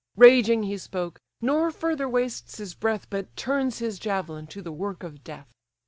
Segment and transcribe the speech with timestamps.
[0.17, 5.03] Raging he spoke; nor further wastes his breath, But turns his javelin to the work
[5.03, 5.53] of death.